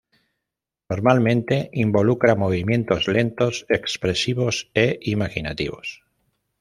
[0.89, 5.87] Normalmente involucra movimientos lentos, expresivos e imaginativos.